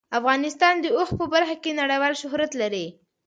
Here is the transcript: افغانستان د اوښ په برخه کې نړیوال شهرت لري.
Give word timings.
افغانستان 0.19 0.75
د 0.79 0.85
اوښ 0.97 1.09
په 1.19 1.25
برخه 1.33 1.55
کې 1.63 1.77
نړیوال 1.81 2.13
شهرت 2.21 2.51
لري. 2.61 2.85